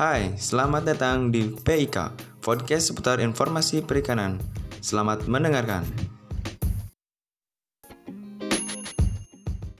[0.00, 4.40] Hai, selamat datang di PIK, podcast seputar informasi perikanan.
[4.80, 5.84] Selamat mendengarkan.